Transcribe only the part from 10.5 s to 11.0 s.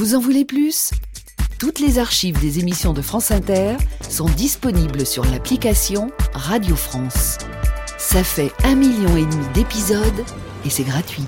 et c'est